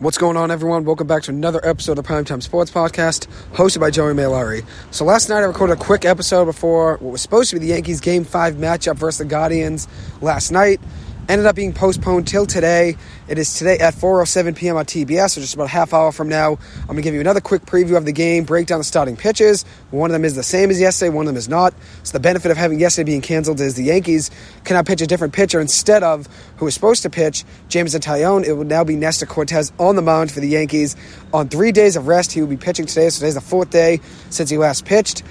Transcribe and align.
What's 0.00 0.16
going 0.16 0.38
on, 0.38 0.50
everyone? 0.50 0.86
Welcome 0.86 1.06
back 1.06 1.24
to 1.24 1.30
another 1.30 1.60
episode 1.62 1.98
of 1.98 2.02
the 2.02 2.10
Primetime 2.10 2.42
Sports 2.42 2.70
Podcast, 2.70 3.26
hosted 3.52 3.80
by 3.80 3.90
Joey 3.90 4.14
Mailari. 4.14 4.64
So 4.90 5.04
last 5.04 5.28
night 5.28 5.40
I 5.40 5.44
recorded 5.44 5.74
a 5.74 5.76
quick 5.76 6.06
episode 6.06 6.46
before 6.46 6.92
what 6.92 7.12
was 7.12 7.20
supposed 7.20 7.50
to 7.50 7.56
be 7.56 7.60
the 7.60 7.74
Yankees 7.74 8.00
Game 8.00 8.24
5 8.24 8.54
matchup 8.54 8.96
versus 8.96 9.18
the 9.18 9.26
Guardians 9.26 9.88
last 10.22 10.52
night 10.52 10.80
ended 11.30 11.46
up 11.46 11.54
being 11.54 11.72
postponed 11.72 12.26
till 12.26 12.44
today. 12.44 12.96
It 13.28 13.38
is 13.38 13.54
today 13.54 13.78
at 13.78 13.94
4:07 13.94 14.56
p.m. 14.56 14.76
on 14.76 14.84
TBS, 14.84 15.30
so 15.30 15.40
just 15.40 15.54
about 15.54 15.64
a 15.64 15.68
half 15.68 15.94
hour 15.94 16.10
from 16.10 16.28
now. 16.28 16.58
I'm 16.88 16.96
to 16.96 17.02
give 17.02 17.14
you 17.14 17.20
another 17.20 17.40
quick 17.40 17.62
preview 17.62 17.96
of 17.96 18.04
the 18.04 18.12
game, 18.12 18.42
break 18.42 18.66
down 18.66 18.78
the 18.78 18.84
starting 18.84 19.16
pitches. 19.16 19.64
One 19.92 20.10
of 20.10 20.12
them 20.12 20.24
is 20.24 20.34
the 20.34 20.42
same 20.42 20.70
as 20.70 20.80
yesterday, 20.80 21.10
one 21.10 21.26
of 21.26 21.28
them 21.28 21.36
is 21.36 21.48
not. 21.48 21.72
So 22.02 22.12
the 22.12 22.20
benefit 22.20 22.50
of 22.50 22.56
having 22.56 22.80
yesterday 22.80 23.12
being 23.12 23.20
canceled 23.20 23.60
is 23.60 23.76
the 23.76 23.84
Yankees 23.84 24.30
can 24.64 24.74
now 24.74 24.82
pitch 24.82 25.02
a 25.02 25.06
different 25.06 25.32
pitcher 25.32 25.60
instead 25.60 26.02
of 26.02 26.26
who 26.56 26.64
was 26.64 26.74
supposed 26.74 27.02
to 27.02 27.10
pitch 27.10 27.44
Jameson 27.68 28.00
Taillon. 28.00 28.44
It 28.44 28.54
will 28.54 28.64
now 28.64 28.82
be 28.82 28.96
Nestor 28.96 29.26
Cortes 29.26 29.70
on 29.78 29.94
the 29.94 30.02
mound 30.02 30.32
for 30.32 30.40
the 30.40 30.48
Yankees 30.48 30.96
on 31.32 31.48
three 31.48 31.70
days 31.70 31.94
of 31.94 32.08
rest. 32.08 32.32
He 32.32 32.40
will 32.40 32.48
be 32.48 32.56
pitching 32.56 32.86
today, 32.86 33.08
so 33.08 33.20
today's 33.20 33.34
the 33.34 33.40
fourth 33.40 33.70
day 33.70 34.00
since 34.30 34.50
he 34.50 34.58
last 34.58 34.84
pitched. 34.84 35.22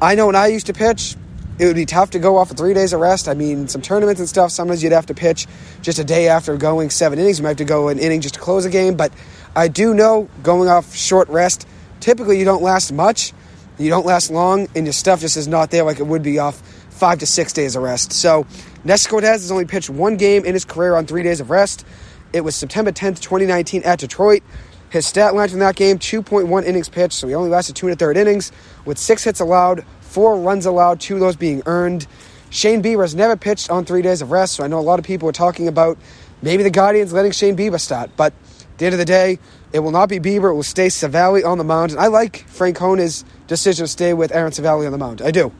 I 0.00 0.14
know 0.14 0.26
when 0.26 0.36
I 0.36 0.46
used 0.46 0.66
to 0.66 0.72
pitch, 0.72 1.16
it 1.58 1.66
would 1.66 1.76
be 1.76 1.86
tough 1.86 2.10
to 2.10 2.18
go 2.18 2.36
off 2.36 2.50
of 2.50 2.56
three 2.56 2.74
days 2.74 2.92
of 2.92 3.00
rest. 3.00 3.28
I 3.28 3.34
mean, 3.34 3.68
some 3.68 3.82
tournaments 3.82 4.20
and 4.20 4.28
stuff, 4.28 4.50
sometimes 4.52 4.82
you'd 4.82 4.92
have 4.92 5.06
to 5.06 5.14
pitch 5.14 5.46
just 5.82 5.98
a 5.98 6.04
day 6.04 6.28
after 6.28 6.56
going 6.56 6.90
seven 6.90 7.18
innings. 7.18 7.38
You 7.38 7.42
might 7.42 7.50
have 7.50 7.56
to 7.58 7.64
go 7.64 7.88
an 7.88 7.98
inning 7.98 8.20
just 8.20 8.34
to 8.34 8.40
close 8.40 8.64
a 8.64 8.70
game. 8.70 8.96
But 8.96 9.12
I 9.56 9.68
do 9.68 9.94
know 9.94 10.28
going 10.42 10.68
off 10.68 10.94
short 10.94 11.28
rest, 11.28 11.66
typically 12.00 12.38
you 12.38 12.44
don't 12.44 12.62
last 12.62 12.92
much. 12.92 13.32
You 13.78 13.90
don't 13.90 14.06
last 14.06 14.30
long, 14.30 14.68
and 14.74 14.86
your 14.86 14.92
stuff 14.92 15.20
just 15.20 15.36
is 15.36 15.46
not 15.46 15.70
there 15.70 15.84
like 15.84 16.00
it 16.00 16.06
would 16.06 16.22
be 16.22 16.40
off 16.40 16.60
five 16.90 17.20
to 17.20 17.26
six 17.26 17.52
days 17.52 17.76
of 17.76 17.82
rest. 17.84 18.12
So, 18.12 18.44
Nestor 18.82 19.10
Cortes 19.10 19.28
has 19.28 19.52
only 19.52 19.66
pitched 19.66 19.88
one 19.88 20.16
game 20.16 20.44
in 20.44 20.52
his 20.52 20.64
career 20.64 20.96
on 20.96 21.06
three 21.06 21.22
days 21.22 21.40
of 21.40 21.48
rest. 21.48 21.86
It 22.32 22.40
was 22.40 22.56
September 22.56 22.90
10th, 22.90 23.20
2019 23.20 23.84
at 23.84 24.00
Detroit. 24.00 24.42
His 24.90 25.06
stat 25.06 25.34
line 25.34 25.48
from 25.48 25.60
that 25.60 25.76
game, 25.76 25.98
2.1 25.98 26.64
innings 26.64 26.88
pitched, 26.88 27.12
so 27.12 27.28
he 27.28 27.34
only 27.34 27.50
lasted 27.50 27.76
two 27.76 27.86
and 27.86 27.94
a 27.94 27.96
third 27.96 28.16
innings 28.16 28.50
with 28.84 28.98
six 28.98 29.22
hits 29.22 29.38
allowed, 29.38 29.84
four 30.08 30.40
runs 30.40 30.66
allowed, 30.66 31.00
two 31.00 31.14
of 31.14 31.20
those 31.20 31.36
being 31.36 31.62
earned. 31.66 32.06
Shane 32.50 32.82
Bieber 32.82 33.02
has 33.02 33.14
never 33.14 33.36
pitched 33.36 33.70
on 33.70 33.84
three 33.84 34.02
days 34.02 34.22
of 34.22 34.30
rest, 34.30 34.54
so 34.54 34.64
I 34.64 34.68
know 34.68 34.78
a 34.78 34.80
lot 34.80 34.98
of 34.98 35.04
people 35.04 35.28
are 35.28 35.32
talking 35.32 35.68
about 35.68 35.98
maybe 36.42 36.62
the 36.62 36.70
Guardians 36.70 37.12
letting 37.12 37.32
Shane 37.32 37.56
Bieber 37.56 37.78
start. 37.78 38.10
But 38.16 38.32
at 38.60 38.78
the 38.78 38.86
end 38.86 38.94
of 38.94 38.98
the 38.98 39.04
day, 39.04 39.38
it 39.72 39.80
will 39.80 39.90
not 39.90 40.08
be 40.08 40.18
Bieber. 40.18 40.50
It 40.50 40.54
will 40.54 40.62
stay 40.62 40.88
Civale 40.88 41.44
on 41.44 41.58
the 41.58 41.64
mound. 41.64 41.90
And 41.92 42.00
I 42.00 42.06
like 42.06 42.46
Francona's 42.48 43.24
decision 43.46 43.84
to 43.84 43.88
stay 43.88 44.14
with 44.14 44.32
Aaron 44.34 44.52
Civale 44.52 44.86
on 44.86 44.92
the 44.92 44.98
mound. 44.98 45.20
I 45.20 45.30
do. 45.30 45.52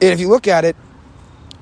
And 0.00 0.12
if 0.12 0.20
you 0.20 0.28
look 0.28 0.46
at 0.46 0.64
it, 0.64 0.76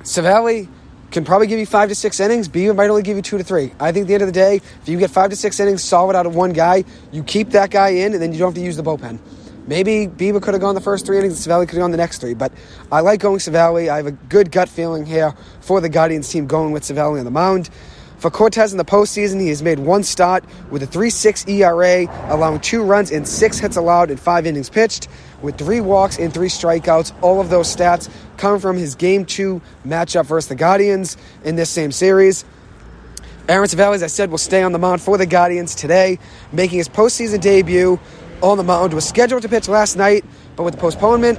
Civale 0.02 0.68
can 1.12 1.24
probably 1.24 1.46
give 1.46 1.60
you 1.60 1.66
five 1.66 1.88
to 1.88 1.94
six 1.94 2.18
innings. 2.18 2.48
Bieber 2.48 2.74
might 2.74 2.90
only 2.90 3.02
give 3.02 3.16
you 3.16 3.22
two 3.22 3.38
to 3.38 3.44
three. 3.44 3.72
I 3.78 3.92
think 3.92 4.04
at 4.04 4.08
the 4.08 4.14
end 4.14 4.22
of 4.24 4.28
the 4.28 4.32
day, 4.32 4.56
if 4.56 4.88
you 4.88 4.98
get 4.98 5.10
five 5.10 5.30
to 5.30 5.36
six 5.36 5.60
innings 5.60 5.84
solid 5.84 6.16
out 6.16 6.26
of 6.26 6.34
one 6.34 6.52
guy, 6.52 6.84
you 7.12 7.22
keep 7.22 7.50
that 7.50 7.70
guy 7.70 7.90
in, 7.90 8.12
and 8.12 8.20
then 8.20 8.32
you 8.32 8.38
don't 8.40 8.48
have 8.48 8.54
to 8.56 8.60
use 8.60 8.76
the 8.76 8.82
bullpen. 8.82 9.20
Maybe 9.66 10.06
Bieber 10.06 10.40
could 10.40 10.54
have 10.54 10.60
gone 10.60 10.74
the 10.74 10.80
first 10.80 11.06
three 11.06 11.18
innings 11.18 11.34
and 11.34 11.52
Civale 11.52 11.66
could 11.66 11.76
have 11.76 11.82
gone 11.82 11.90
the 11.90 11.96
next 11.96 12.18
three. 12.18 12.34
But 12.34 12.52
I 12.92 13.00
like 13.00 13.20
going 13.20 13.38
Civale. 13.38 13.90
I 13.90 13.96
have 13.96 14.06
a 14.06 14.12
good 14.12 14.52
gut 14.52 14.68
feeling 14.68 15.04
here 15.04 15.34
for 15.60 15.80
the 15.80 15.88
Guardians 15.88 16.28
team 16.28 16.46
going 16.46 16.72
with 16.72 16.84
Civale 16.84 17.18
on 17.18 17.24
the 17.24 17.30
mound. 17.30 17.70
For 18.18 18.30
Cortes 18.30 18.72
in 18.72 18.78
the 18.78 18.84
postseason, 18.84 19.40
he 19.40 19.48
has 19.48 19.62
made 19.62 19.78
one 19.78 20.02
start 20.02 20.42
with 20.70 20.82
a 20.82 20.86
3.6 20.86 21.48
ERA, 21.50 22.06
allowing 22.32 22.60
two 22.60 22.82
runs 22.82 23.10
and 23.10 23.28
six 23.28 23.58
hits 23.58 23.76
allowed 23.76 24.10
in 24.10 24.16
five 24.16 24.46
innings 24.46 24.70
pitched, 24.70 25.08
with 25.42 25.58
three 25.58 25.82
walks 25.82 26.18
and 26.18 26.32
three 26.32 26.48
strikeouts. 26.48 27.12
All 27.20 27.42
of 27.42 27.50
those 27.50 27.74
stats 27.74 28.08
come 28.38 28.58
from 28.58 28.78
his 28.78 28.94
Game 28.94 29.26
2 29.26 29.60
matchup 29.86 30.24
versus 30.24 30.48
the 30.48 30.54
Guardians 30.54 31.18
in 31.44 31.56
this 31.56 31.68
same 31.68 31.92
series. 31.92 32.46
Aaron 33.48 33.68
Civale, 33.68 33.94
as 33.94 34.02
I 34.02 34.08
said, 34.08 34.30
will 34.30 34.38
stay 34.38 34.62
on 34.62 34.72
the 34.72 34.78
mound 34.78 35.02
for 35.02 35.18
the 35.18 35.26
Guardians 35.26 35.74
today, 35.74 36.18
making 36.52 36.78
his 36.78 36.88
postseason 36.88 37.40
debut 37.40 38.00
on 38.42 38.58
the 38.58 38.64
mound. 38.64 38.94
Was 38.94 39.06
scheduled 39.06 39.42
to 39.42 39.48
pitch 39.48 39.68
last 39.68 39.96
night, 39.96 40.24
but 40.56 40.62
with 40.62 40.74
the 40.74 40.80
postponement, 40.80 41.38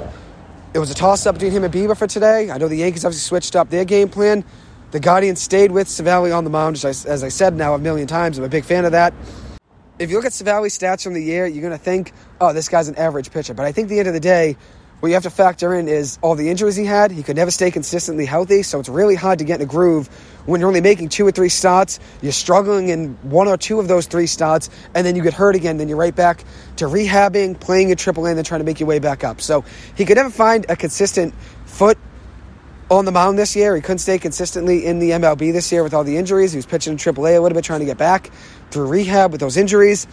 it 0.73 0.79
was 0.79 0.91
a 0.91 0.93
toss 0.93 1.25
up 1.25 1.35
between 1.35 1.51
him 1.51 1.63
and 1.63 1.73
Bieber 1.73 1.97
for 1.97 2.07
today. 2.07 2.51
I 2.51 2.57
know 2.57 2.67
the 2.67 2.75
Yankees 2.75 3.05
obviously 3.05 3.27
switched 3.27 3.55
up 3.55 3.69
their 3.69 3.85
game 3.85 4.09
plan. 4.09 4.43
The 4.91 4.99
Guardians 4.99 5.41
stayed 5.41 5.71
with 5.71 5.87
Civale 5.87 6.35
on 6.35 6.43
the 6.43 6.49
mound, 6.49 6.75
as 6.75 6.85
I, 6.85 7.09
as 7.09 7.23
I 7.23 7.29
said 7.29 7.55
now 7.55 7.73
a 7.73 7.79
million 7.79 8.07
times. 8.07 8.37
I'm 8.37 8.43
a 8.43 8.49
big 8.49 8.63
fan 8.63 8.85
of 8.85 8.93
that. 8.93 9.13
If 9.99 10.09
you 10.09 10.15
look 10.15 10.25
at 10.25 10.31
Civale's 10.31 10.77
stats 10.77 11.03
from 11.03 11.13
the 11.13 11.23
year, 11.23 11.47
you're 11.47 11.61
going 11.61 11.77
to 11.77 11.83
think, 11.83 12.13
oh, 12.39 12.53
this 12.53 12.69
guy's 12.69 12.87
an 12.87 12.95
average 12.95 13.31
pitcher. 13.31 13.53
But 13.53 13.65
I 13.65 13.71
think 13.71 13.87
at 13.87 13.89
the 13.89 13.99
end 13.99 14.07
of 14.07 14.13
the 14.13 14.19
day, 14.19 14.55
what 14.99 15.09
you 15.09 15.13
have 15.13 15.23
to 15.23 15.29
factor 15.29 15.75
in 15.75 15.87
is 15.87 16.17
all 16.23 16.33
the 16.33 16.49
injuries 16.49 16.75
he 16.75 16.85
had. 16.85 17.11
He 17.11 17.21
could 17.21 17.35
never 17.35 17.51
stay 17.51 17.69
consistently 17.69 18.25
healthy, 18.25 18.63
so 18.63 18.79
it's 18.79 18.89
really 18.89 19.13
hard 19.13 19.39
to 19.39 19.45
get 19.45 19.61
in 19.61 19.67
a 19.67 19.69
groove 19.69 20.07
when 20.47 20.59
you're 20.59 20.67
only 20.67 20.81
making 20.81 21.09
two 21.09 21.27
or 21.27 21.31
three 21.31 21.49
starts. 21.49 21.99
You're 22.21 22.31
struggling 22.31 22.89
in 22.89 23.13
one 23.21 23.47
or 23.47 23.57
two 23.57 23.79
of 23.79 23.87
those 23.87 24.07
three 24.07 24.25
starts, 24.25 24.71
and 24.95 25.05
then 25.05 25.15
you 25.15 25.21
get 25.21 25.35
hurt 25.35 25.55
again. 25.55 25.77
Then 25.77 25.87
you're 25.87 25.99
right 25.99 26.15
back 26.15 26.43
to 26.77 26.85
rehabbing, 26.85 27.59
playing 27.59 27.91
at 27.91 27.99
AAA, 27.99 28.29
and 28.29 28.37
then 28.37 28.43
trying 28.43 28.61
to 28.61 28.65
make 28.65 28.79
your 28.79 28.89
way 28.89 28.97
back 28.97 29.23
up. 29.23 29.39
So 29.39 29.63
he 29.95 30.05
could 30.05 30.17
never 30.17 30.31
find 30.31 30.65
a 30.67 30.75
consistent 30.75 31.35
foot 31.65 31.99
on 32.89 33.05
the 33.05 33.11
mound 33.11 33.37
this 33.37 33.55
year. 33.55 33.75
He 33.75 33.81
couldn't 33.81 33.99
stay 33.99 34.17
consistently 34.17 34.85
in 34.85 34.97
the 34.97 35.11
MLB 35.11 35.53
this 35.53 35.71
year 35.71 35.83
with 35.83 35.93
all 35.93 36.05
the 36.05 36.17
injuries. 36.17 36.53
He 36.53 36.57
was 36.57 36.65
pitching 36.65 36.93
in 36.93 36.97
AAA 36.97 37.37
a 37.37 37.41
little 37.41 37.55
bit, 37.55 37.65
trying 37.65 37.81
to 37.81 37.85
get 37.85 37.97
back 37.97 38.31
through 38.71 38.87
rehab 38.87 39.31
with 39.31 39.41
those 39.41 39.57
injuries. 39.57 40.07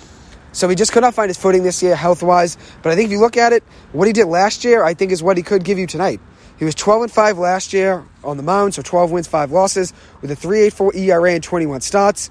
So 0.54 0.68
he 0.68 0.76
just 0.76 0.92
could 0.92 1.02
not 1.02 1.14
find 1.14 1.28
his 1.28 1.36
footing 1.36 1.64
this 1.64 1.82
year 1.82 1.96
health 1.96 2.22
wise. 2.22 2.56
But 2.82 2.92
I 2.92 2.94
think 2.94 3.06
if 3.06 3.12
you 3.12 3.20
look 3.20 3.36
at 3.36 3.52
it, 3.52 3.64
what 3.92 4.06
he 4.06 4.12
did 4.12 4.26
last 4.26 4.64
year, 4.64 4.84
I 4.84 4.94
think 4.94 5.12
is 5.12 5.22
what 5.22 5.36
he 5.36 5.42
could 5.42 5.64
give 5.64 5.78
you 5.78 5.86
tonight. 5.86 6.20
He 6.56 6.64
was 6.64 6.76
12 6.76 7.02
and 7.02 7.12
5 7.12 7.38
last 7.38 7.72
year 7.72 8.04
on 8.22 8.36
the 8.36 8.44
mound, 8.44 8.74
so 8.74 8.82
12 8.82 9.10
wins, 9.10 9.26
5 9.26 9.50
losses, 9.50 9.92
with 10.20 10.30
a 10.30 10.36
3.84 10.36 10.94
ERA 10.94 11.32
and 11.32 11.42
21 11.42 11.80
starts. 11.80 12.30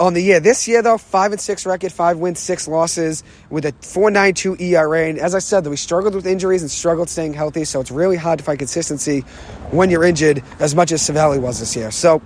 On 0.00 0.14
the 0.14 0.20
year, 0.20 0.40
this 0.40 0.66
year 0.66 0.82
though, 0.82 0.98
5 0.98 1.32
and 1.32 1.40
6 1.40 1.66
record, 1.66 1.92
5 1.92 2.18
wins, 2.18 2.40
6 2.40 2.66
losses, 2.66 3.22
with 3.50 3.64
a 3.64 3.72
4.92 3.72 4.60
ERA. 4.60 5.08
And 5.08 5.18
as 5.18 5.34
I 5.34 5.38
said, 5.38 5.64
he 5.66 5.76
struggled 5.76 6.16
with 6.16 6.26
injuries 6.26 6.62
and 6.62 6.70
struggled 6.70 7.08
staying 7.08 7.34
healthy, 7.34 7.64
so 7.64 7.80
it's 7.80 7.92
really 7.92 8.16
hard 8.16 8.40
to 8.40 8.44
find 8.44 8.58
consistency 8.58 9.20
when 9.70 9.90
you're 9.90 10.04
injured, 10.04 10.42
as 10.58 10.74
much 10.74 10.90
as 10.90 11.02
Civale 11.02 11.40
was 11.40 11.60
this 11.60 11.76
year. 11.76 11.92
So 11.92 12.20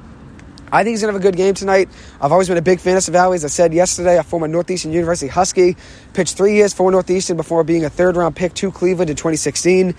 I 0.73 0.85
think 0.85 0.95
he's 0.95 1.03
going 1.03 1.13
to 1.13 1.19
have 1.19 1.23
a 1.23 1.31
good 1.31 1.37
game 1.37 1.53
tonight. 1.53 1.91
I've 2.19 2.33
always 2.33 2.49
been 2.49 2.57
a 2.57 2.63
big 2.63 2.81
fan 2.81 2.97
of 2.97 3.03
Civale. 3.03 3.35
As 3.35 3.45
I 3.45 3.49
said 3.49 3.75
yesterday, 3.75 4.19
I 4.19 4.23
formed 4.23 4.27
a 4.27 4.31
former 4.31 4.49
Northeastern 4.49 4.91
University 4.91 5.29
Husky. 5.29 5.77
Pitched 6.15 6.35
three 6.35 6.55
years 6.55 6.73
for 6.73 6.91
Northeastern 6.91 7.37
before 7.37 7.63
being 7.63 7.85
a 7.85 7.91
third 7.91 8.17
round 8.17 8.37
pick 8.37 8.55
to 8.55 8.73
Cleveland 8.73 9.11
in 9.11 9.17
2016. 9.17 9.95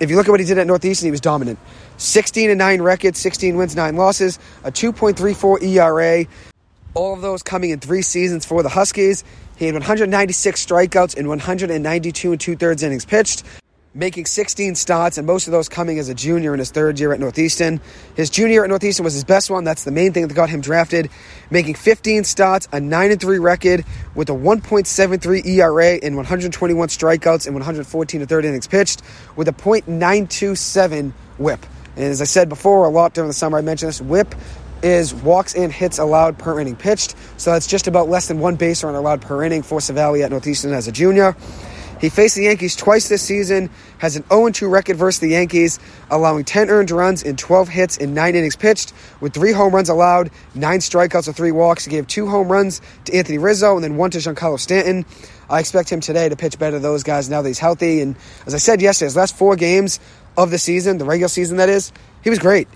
If 0.00 0.10
you 0.10 0.16
look 0.16 0.26
at 0.26 0.32
what 0.32 0.40
he 0.40 0.46
did 0.46 0.58
at 0.58 0.66
Northeastern, 0.66 1.06
he 1.06 1.12
was 1.12 1.20
dominant. 1.20 1.60
16 1.98 2.50
and 2.50 2.58
9 2.58 2.82
record, 2.82 3.14
16 3.14 3.56
wins, 3.56 3.76
9 3.76 3.94
losses, 3.94 4.40
a 4.64 4.72
2.34 4.72 5.62
ERA. 5.62 6.26
All 6.94 7.14
of 7.14 7.22
those 7.22 7.44
coming 7.44 7.70
in 7.70 7.78
three 7.78 8.02
seasons 8.02 8.44
for 8.44 8.64
the 8.64 8.68
Huskies. 8.68 9.22
He 9.56 9.66
had 9.66 9.74
196 9.74 10.66
strikeouts 10.66 11.16
in 11.16 11.28
192 11.28 12.32
and 12.32 12.40
two 12.40 12.56
thirds 12.56 12.82
innings 12.82 13.04
pitched 13.04 13.44
making 13.94 14.24
16 14.24 14.74
starts, 14.74 15.18
and 15.18 15.26
most 15.26 15.46
of 15.46 15.52
those 15.52 15.68
coming 15.68 15.98
as 15.98 16.08
a 16.08 16.14
junior 16.14 16.54
in 16.54 16.58
his 16.58 16.70
third 16.70 16.98
year 16.98 17.12
at 17.12 17.20
Northeastern. 17.20 17.80
His 18.16 18.30
junior 18.30 18.64
at 18.64 18.70
Northeastern 18.70 19.04
was 19.04 19.12
his 19.12 19.24
best 19.24 19.50
one. 19.50 19.64
That's 19.64 19.84
the 19.84 19.90
main 19.90 20.12
thing 20.12 20.26
that 20.26 20.34
got 20.34 20.48
him 20.48 20.62
drafted. 20.62 21.10
Making 21.50 21.74
15 21.74 22.24
starts, 22.24 22.68
a 22.72 22.80
9 22.80 23.18
3 23.18 23.38
record 23.38 23.84
with 24.14 24.30
a 24.30 24.32
1.73 24.32 25.46
ERA 25.46 25.98
and 26.02 26.16
121 26.16 26.88
strikeouts 26.88 27.46
and 27.46 27.54
114 27.54 28.20
to 28.20 28.26
third 28.26 28.44
innings 28.44 28.66
pitched 28.66 29.02
with 29.36 29.48
a 29.48 29.52
.927 29.52 31.12
whip. 31.38 31.66
And 31.96 32.06
as 32.06 32.22
I 32.22 32.24
said 32.24 32.48
before, 32.48 32.86
a 32.86 32.88
lot 32.88 33.12
during 33.12 33.28
the 33.28 33.34
summer, 33.34 33.58
I 33.58 33.60
mentioned 33.60 33.90
this 33.90 34.00
whip 34.00 34.34
is 34.82 35.14
walks 35.14 35.54
and 35.54 35.70
hits 35.70 35.98
allowed 35.98 36.38
per 36.38 36.58
inning 36.58 36.76
pitched. 36.76 37.14
So 37.36 37.52
that's 37.52 37.66
just 37.66 37.86
about 37.86 38.08
less 38.08 38.28
than 38.28 38.38
one 38.38 38.56
base 38.56 38.82
run 38.82 38.94
allowed 38.94 39.20
per 39.20 39.44
inning 39.44 39.62
for 39.62 39.80
Civale 39.80 40.24
at 40.24 40.30
Northeastern 40.30 40.72
as 40.72 40.88
a 40.88 40.92
junior. 40.92 41.36
He 42.02 42.08
faced 42.08 42.34
the 42.34 42.42
Yankees 42.42 42.74
twice 42.74 43.08
this 43.08 43.22
season, 43.22 43.70
has 43.98 44.16
an 44.16 44.24
0 44.28 44.50
2 44.50 44.68
record 44.68 44.96
versus 44.96 45.20
the 45.20 45.28
Yankees, 45.28 45.78
allowing 46.10 46.44
10 46.44 46.68
earned 46.68 46.90
runs 46.90 47.22
in 47.22 47.36
12 47.36 47.68
hits 47.68 47.96
in 47.96 48.12
9 48.12 48.34
innings 48.34 48.56
pitched, 48.56 48.92
with 49.20 49.32
3 49.32 49.52
home 49.52 49.72
runs 49.72 49.88
allowed, 49.88 50.32
9 50.56 50.80
strikeouts, 50.80 51.28
and 51.28 51.36
3 51.36 51.52
walks. 51.52 51.84
He 51.84 51.92
gave 51.92 52.08
2 52.08 52.26
home 52.26 52.50
runs 52.50 52.80
to 53.04 53.14
Anthony 53.14 53.38
Rizzo 53.38 53.76
and 53.76 53.84
then 53.84 53.96
1 53.96 54.10
to 54.10 54.18
Giancarlo 54.18 54.58
Stanton. 54.58 55.06
I 55.48 55.60
expect 55.60 55.90
him 55.90 56.00
today 56.00 56.28
to 56.28 56.34
pitch 56.34 56.58
better 56.58 56.80
those 56.80 57.04
guys 57.04 57.30
now 57.30 57.40
that 57.40 57.48
he's 57.48 57.60
healthy. 57.60 58.00
And 58.00 58.16
as 58.46 58.54
I 58.54 58.58
said 58.58 58.82
yesterday, 58.82 59.06
his 59.06 59.16
last 59.16 59.38
four 59.38 59.54
games 59.54 60.00
of 60.36 60.50
the 60.50 60.58
season, 60.58 60.98
the 60.98 61.04
regular 61.04 61.28
season 61.28 61.58
that 61.58 61.68
is, 61.68 61.92
he 62.24 62.30
was 62.30 62.40
great. 62.40 62.66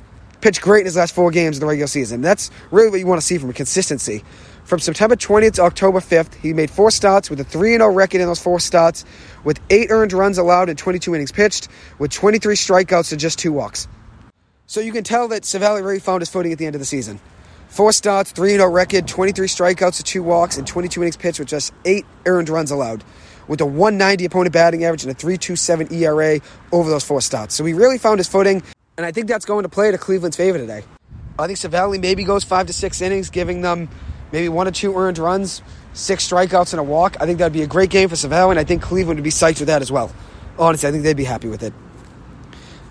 Pitched 0.40 0.60
great 0.60 0.80
in 0.80 0.86
his 0.86 0.96
last 0.96 1.12
four 1.16 1.32
games 1.32 1.56
of 1.56 1.62
the 1.62 1.66
regular 1.66 1.88
season. 1.88 2.20
That's 2.20 2.52
really 2.70 2.90
what 2.90 3.00
you 3.00 3.06
want 3.08 3.20
to 3.20 3.26
see 3.26 3.38
from 3.38 3.52
consistency. 3.52 4.22
From 4.66 4.80
September 4.80 5.14
20th 5.14 5.54
to 5.54 5.62
October 5.62 6.00
5th, 6.00 6.34
he 6.34 6.52
made 6.52 6.72
four 6.72 6.90
starts 6.90 7.30
with 7.30 7.38
a 7.38 7.44
3 7.44 7.74
0 7.74 7.86
record 7.92 8.20
in 8.20 8.26
those 8.26 8.42
four 8.42 8.58
starts, 8.58 9.04
with 9.44 9.60
eight 9.70 9.92
earned 9.92 10.12
runs 10.12 10.38
allowed 10.38 10.68
in 10.68 10.74
22 10.74 11.14
innings 11.14 11.30
pitched, 11.30 11.68
with 12.00 12.10
23 12.10 12.56
strikeouts 12.56 13.12
and 13.12 13.20
just 13.20 13.38
two 13.38 13.52
walks. 13.52 13.86
So 14.66 14.80
you 14.80 14.90
can 14.90 15.04
tell 15.04 15.28
that 15.28 15.44
Civale 15.44 15.84
really 15.84 16.00
found 16.00 16.20
his 16.20 16.30
footing 16.30 16.50
at 16.50 16.58
the 16.58 16.66
end 16.66 16.74
of 16.74 16.80
the 16.80 16.84
season. 16.84 17.20
Four 17.68 17.92
starts, 17.92 18.32
3 18.32 18.50
0 18.50 18.68
record, 18.68 19.06
23 19.06 19.46
strikeouts 19.46 19.98
to 19.98 20.02
two 20.02 20.24
walks, 20.24 20.58
and 20.58 20.66
22 20.66 21.00
innings 21.00 21.16
pitched 21.16 21.38
with 21.38 21.46
just 21.46 21.72
eight 21.84 22.04
earned 22.26 22.48
runs 22.48 22.72
allowed, 22.72 23.04
with 23.46 23.60
a 23.60 23.66
190 23.66 24.24
opponent 24.24 24.52
batting 24.52 24.84
average 24.84 25.04
and 25.04 25.12
a 25.12 25.14
3.27 25.14 25.92
ERA 25.92 26.40
over 26.72 26.90
those 26.90 27.04
four 27.04 27.20
starts. 27.20 27.54
So 27.54 27.64
he 27.64 27.72
really 27.72 27.98
found 27.98 28.18
his 28.18 28.26
footing, 28.26 28.64
and 28.96 29.06
I 29.06 29.12
think 29.12 29.28
that's 29.28 29.44
going 29.44 29.62
to 29.62 29.68
play 29.68 29.92
to 29.92 29.98
Cleveland's 29.98 30.36
favor 30.36 30.58
today. 30.58 30.82
I 31.38 31.46
think 31.46 31.60
Civale 31.60 32.00
maybe 32.00 32.24
goes 32.24 32.42
five 32.42 32.66
to 32.66 32.72
six 32.72 33.00
innings, 33.00 33.30
giving 33.30 33.60
them 33.60 33.90
maybe 34.32 34.48
one 34.48 34.68
or 34.68 34.70
two 34.70 34.96
earned 34.96 35.18
runs, 35.18 35.62
six 35.92 36.28
strikeouts 36.28 36.72
and 36.72 36.80
a 36.80 36.82
walk. 36.82 37.16
I 37.20 37.26
think 37.26 37.38
that'd 37.38 37.52
be 37.52 37.62
a 37.62 37.66
great 37.66 37.90
game 37.90 38.08
for 38.08 38.16
Civale, 38.16 38.50
and 38.50 38.58
I 38.58 38.64
think 38.64 38.82
Cleveland 38.82 39.18
would 39.18 39.24
be 39.24 39.30
psyched 39.30 39.60
with 39.60 39.68
that 39.68 39.82
as 39.82 39.90
well. 39.90 40.12
Honestly, 40.58 40.88
I 40.88 40.92
think 40.92 41.04
they'd 41.04 41.16
be 41.16 41.24
happy 41.24 41.48
with 41.48 41.62
it. 41.62 41.72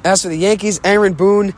As 0.03 0.21
for 0.21 0.27
the 0.27 0.37
Yankees, 0.37 0.79
Aaron 0.83 1.13
Boone 1.13 1.53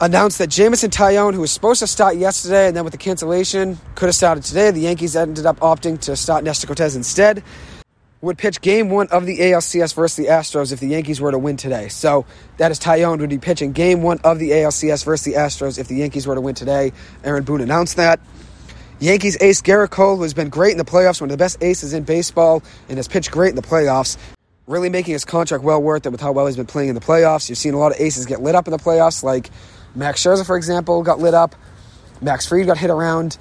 announced 0.00 0.38
that 0.38 0.48
Jameson 0.48 0.90
Taillon, 0.90 1.32
who 1.32 1.40
was 1.40 1.52
supposed 1.52 1.78
to 1.78 1.86
start 1.86 2.16
yesterday 2.16 2.66
and 2.66 2.76
then 2.76 2.82
with 2.82 2.90
the 2.92 2.98
cancellation, 2.98 3.78
could 3.94 4.06
have 4.06 4.16
started 4.16 4.42
today. 4.42 4.72
The 4.72 4.80
Yankees 4.80 5.14
ended 5.14 5.46
up 5.46 5.60
opting 5.60 6.00
to 6.00 6.16
start 6.16 6.42
Nestor 6.42 6.66
Cortes 6.66 6.96
instead. 6.96 7.44
Would 8.20 8.38
pitch 8.38 8.60
game 8.60 8.88
one 8.88 9.08
of 9.08 9.26
the 9.26 9.38
ALCS 9.38 9.94
versus 9.94 10.16
the 10.16 10.26
Astros 10.26 10.72
if 10.72 10.80
the 10.80 10.88
Yankees 10.88 11.20
were 11.20 11.30
to 11.30 11.38
win 11.38 11.56
today. 11.56 11.88
So 11.88 12.24
that 12.56 12.70
is 12.70 12.78
Taillon 12.80 13.20
would 13.20 13.30
be 13.30 13.38
pitching 13.38 13.72
game 13.72 14.02
one 14.02 14.18
of 14.24 14.38
the 14.40 14.50
ALCS 14.50 15.04
versus 15.04 15.24
the 15.24 15.34
Astros 15.34 15.78
if 15.78 15.88
the 15.88 15.96
Yankees 15.96 16.26
were 16.26 16.34
to 16.34 16.40
win 16.40 16.54
today. 16.54 16.92
Aaron 17.22 17.44
Boone 17.44 17.60
announced 17.60 17.96
that. 17.96 18.20
Yankees 19.02 19.36
ace 19.40 19.60
Gerrit 19.60 19.90
Cole, 19.90 20.14
who 20.14 20.22
has 20.22 20.32
been 20.32 20.48
great 20.48 20.70
in 20.70 20.78
the 20.78 20.84
playoffs, 20.84 21.20
one 21.20 21.28
of 21.28 21.36
the 21.36 21.42
best 21.42 21.60
aces 21.60 21.92
in 21.92 22.04
baseball, 22.04 22.62
and 22.88 22.98
has 22.98 23.08
pitched 23.08 23.32
great 23.32 23.48
in 23.48 23.56
the 23.56 23.60
playoffs, 23.60 24.16
really 24.68 24.88
making 24.88 25.12
his 25.12 25.24
contract 25.24 25.64
well 25.64 25.82
worth 25.82 26.06
it 26.06 26.10
with 26.10 26.20
how 26.20 26.30
well 26.30 26.46
he's 26.46 26.56
been 26.56 26.66
playing 26.66 26.88
in 26.88 26.94
the 26.94 27.00
playoffs. 27.00 27.48
You've 27.48 27.58
seen 27.58 27.74
a 27.74 27.78
lot 27.78 27.90
of 27.90 28.00
aces 28.00 28.26
get 28.26 28.42
lit 28.42 28.54
up 28.54 28.68
in 28.68 28.70
the 28.70 28.78
playoffs, 28.78 29.24
like 29.24 29.50
Max 29.96 30.22
Scherzer, 30.22 30.46
for 30.46 30.56
example, 30.56 31.02
got 31.02 31.18
lit 31.18 31.34
up. 31.34 31.56
Max 32.20 32.46
Fried 32.46 32.66
got 32.66 32.78
hit 32.78 32.90
around. 32.90 33.38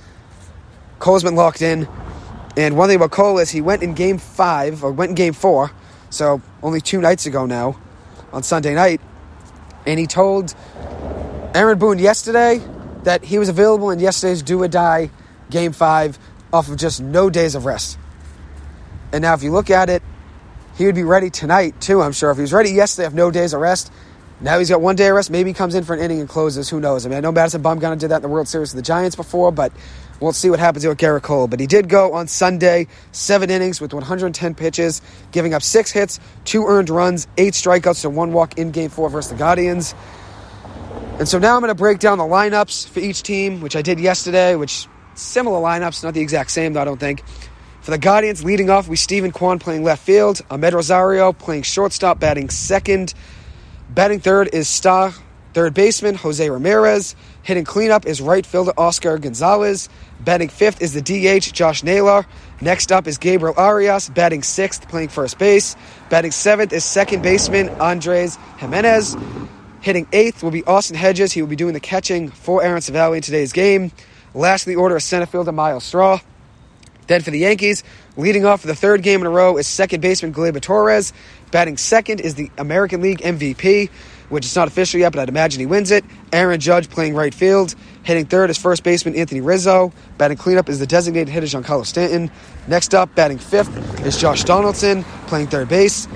Cole's 0.97 1.23
been 1.23 1.35
locked 1.35 1.61
in. 1.61 1.87
And 2.57 2.75
one 2.75 2.89
thing 2.89 2.95
about 2.95 3.11
Cole 3.11 3.37
is 3.37 3.51
he 3.51 3.61
went 3.61 3.83
in 3.83 3.93
game 3.93 4.17
five, 4.17 4.83
or 4.83 4.91
went 4.91 5.09
in 5.09 5.15
game 5.15 5.33
four, 5.33 5.69
so 6.09 6.41
only 6.63 6.81
two 6.81 6.99
nights 6.99 7.27
ago 7.27 7.45
now, 7.45 7.79
on 8.33 8.41
Sunday 8.41 8.73
night, 8.73 8.99
and 9.85 9.99
he 9.99 10.07
told 10.07 10.55
Aaron 11.53 11.77
Boone 11.77 11.99
yesterday 11.99 12.59
that 13.03 13.23
he 13.23 13.37
was 13.37 13.47
available 13.47 13.91
in 13.91 13.99
yesterday's 13.99 14.41
do 14.41 14.59
or 14.63 14.67
die 14.67 15.11
game 15.51 15.71
five 15.71 16.17
off 16.51 16.69
of 16.69 16.77
just 16.77 17.01
no 17.01 17.29
days 17.29 17.55
of 17.55 17.65
rest. 17.65 17.97
And 19.13 19.21
now, 19.21 19.33
if 19.33 19.43
you 19.43 19.51
look 19.51 19.69
at 19.69 19.89
it, 19.89 20.01
he 20.77 20.85
would 20.85 20.95
be 20.95 21.03
ready 21.03 21.29
tonight, 21.29 21.79
too, 21.81 22.01
I'm 22.01 22.13
sure. 22.13 22.31
If 22.31 22.37
he 22.37 22.41
was 22.41 22.53
ready 22.53 22.71
yesterday 22.71 23.05
of 23.05 23.13
no 23.13 23.29
days 23.29 23.53
of 23.53 23.61
rest, 23.61 23.91
now 24.39 24.57
he's 24.57 24.69
got 24.69 24.81
one 24.81 24.95
day 24.95 25.09
of 25.09 25.15
rest. 25.15 25.29
Maybe 25.29 25.49
he 25.49 25.53
comes 25.53 25.75
in 25.75 25.83
for 25.83 25.93
an 25.93 25.99
inning 25.99 26.19
and 26.19 26.29
closes. 26.29 26.69
Who 26.69 26.79
knows? 26.79 27.05
I 27.05 27.09
mean, 27.09 27.17
I 27.17 27.21
know 27.21 27.31
Madison 27.31 27.61
Bumgarner 27.61 27.99
did 27.99 28.09
that 28.09 28.17
in 28.17 28.21
the 28.23 28.29
World 28.29 28.47
Series 28.47 28.73
with 28.73 28.83
the 28.83 28.87
Giants 28.87 29.15
before, 29.15 29.51
but 29.51 29.71
we'll 30.19 30.33
see 30.33 30.49
what 30.49 30.59
happens 30.59 30.83
here 30.83 30.91
with 30.91 30.97
Gerrit 30.97 31.21
Cole. 31.23 31.47
But 31.47 31.59
he 31.59 31.67
did 31.67 31.89
go 31.89 32.13
on 32.13 32.27
Sunday, 32.27 32.87
seven 33.11 33.49
innings 33.49 33.81
with 33.81 33.93
110 33.93 34.55
pitches, 34.55 35.01
giving 35.31 35.53
up 35.53 35.61
six 35.61 35.91
hits, 35.91 36.19
two 36.45 36.65
earned 36.65 36.89
runs, 36.89 37.27
eight 37.37 37.53
strikeouts, 37.53 38.05
and 38.05 38.15
one 38.15 38.31
walk 38.33 38.57
in 38.57 38.71
Game 38.71 38.89
Four 38.89 39.09
versus 39.09 39.31
the 39.31 39.37
Guardians. 39.37 39.93
And 41.19 41.27
so 41.27 41.37
now 41.37 41.55
I'm 41.55 41.61
going 41.61 41.69
to 41.69 41.75
break 41.75 41.99
down 41.99 42.17
the 42.17 42.23
lineups 42.23 42.87
for 42.87 42.99
each 42.99 43.21
team, 43.21 43.61
which 43.61 43.75
I 43.75 43.83
did 43.83 43.99
yesterday, 43.99 44.55
which 44.55 44.87
similar 45.15 45.59
lineups, 45.59 46.03
not 46.03 46.13
the 46.13 46.21
exact 46.21 46.51
same, 46.51 46.73
though 46.73 46.81
I 46.81 46.85
don't 46.85 46.99
think. 46.99 47.23
For 47.81 47.91
the 47.91 47.97
Guardians, 47.97 48.43
leading 48.43 48.69
off, 48.69 48.87
we 48.87 48.95
Steven 48.95 49.31
Kwan 49.31 49.57
playing 49.57 49.83
left 49.83 50.03
field, 50.03 50.41
Amed 50.49 50.73
Rosario 50.73 51.33
playing 51.33 51.63
shortstop, 51.63 52.19
batting 52.19 52.49
second. 52.49 53.13
Batting 53.89 54.19
third 54.19 54.49
is 54.53 54.67
star 54.67 55.13
third 55.53 55.73
baseman 55.73 56.15
Jose 56.15 56.49
Ramirez. 56.49 57.15
Hitting 57.43 57.65
cleanup 57.65 58.05
is 58.05 58.21
right 58.21 58.45
fielder 58.45 58.73
Oscar 58.77 59.17
Gonzalez. 59.17 59.89
Batting 60.19 60.49
fifth 60.49 60.81
is 60.81 60.93
the 60.93 61.01
DH 61.01 61.53
Josh 61.53 61.83
Naylor. 61.83 62.25
Next 62.61 62.91
up 62.91 63.07
is 63.07 63.17
Gabriel 63.17 63.55
Arias. 63.57 64.09
Batting 64.09 64.43
sixth, 64.43 64.87
playing 64.87 65.09
first 65.09 65.37
base. 65.37 65.75
Batting 66.09 66.31
seventh 66.31 66.73
is 66.73 66.85
second 66.85 67.23
baseman 67.23 67.69
Andres 67.81 68.37
Gimenez. 68.59 69.17
Hitting 69.81 70.07
eighth 70.13 70.43
will 70.43 70.51
be 70.51 70.63
Austin 70.65 70.95
Hedges. 70.95 71.31
He 71.31 71.41
will 71.41 71.49
be 71.49 71.55
doing 71.55 71.73
the 71.73 71.79
catching 71.79 72.29
for 72.29 72.63
Aaron 72.63 72.81
Civale 72.81 73.15
in 73.15 73.21
today's 73.21 73.51
game. 73.51 73.91
Last 74.33 74.65
in 74.65 74.73
the 74.73 74.79
order 74.79 74.95
is 74.95 75.03
center 75.03 75.25
fielder 75.25 75.51
Myles 75.51 75.83
Straw. 75.83 76.19
Then 77.07 77.21
for 77.21 77.31
the 77.31 77.39
Yankees, 77.39 77.83
leading 78.15 78.45
off 78.45 78.61
for 78.61 78.67
the 78.67 78.75
third 78.75 79.03
game 79.03 79.19
in 79.19 79.27
a 79.27 79.29
row 79.29 79.57
is 79.57 79.67
second 79.67 80.01
baseman 80.01 80.33
Gleyber 80.33 80.61
Torres. 80.61 81.11
Batting 81.51 81.75
second 81.75 82.21
is 82.21 82.35
the 82.35 82.49
American 82.57 83.01
League 83.01 83.19
MVP, 83.19 83.89
which 84.29 84.45
is 84.45 84.55
not 84.55 84.69
official 84.69 85.01
yet, 85.01 85.11
but 85.11 85.19
I'd 85.19 85.27
imagine 85.27 85.59
he 85.59 85.65
wins 85.65 85.91
it. 85.91 86.05
Aaron 86.31 86.61
Judge 86.61 86.89
playing 86.89 87.15
right 87.15 87.33
field. 87.33 87.75
Hitting 88.03 88.25
third 88.25 88.49
is 88.49 88.57
first 88.57 88.83
baseman 88.83 89.15
Anthony 89.15 89.41
Rizzo. 89.41 89.91
Batting 90.17 90.37
cleanup 90.37 90.69
is 90.69 90.79
the 90.79 90.87
designated 90.87 91.27
hitter 91.27 91.47
Giancarlo 91.47 91.85
Stanton. 91.85 92.31
Next 92.67 92.95
up, 92.95 93.13
batting 93.13 93.39
fifth 93.39 94.05
is 94.05 94.17
Josh 94.17 94.45
Donaldson 94.45 95.03
playing 95.27 95.47
third 95.47 95.67
base. 95.67 96.07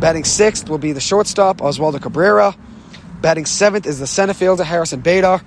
Batting 0.00 0.24
sixth 0.24 0.68
will 0.68 0.78
be 0.78 0.92
the 0.92 1.00
shortstop 1.00 1.58
Oswaldo 1.58 2.02
Cabrera. 2.02 2.54
Batting 3.22 3.46
seventh 3.46 3.86
is 3.86 3.98
the 3.98 4.06
center 4.06 4.34
fielder 4.34 4.64
Harrison 4.64 5.00
Bader. 5.00 5.40